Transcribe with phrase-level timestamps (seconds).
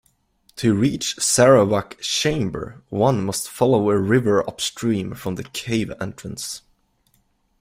[0.55, 6.63] To reach Sarawak Chamber, one must follow a river upstream from the cave entrance.